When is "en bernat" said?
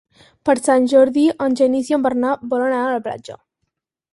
1.99-2.49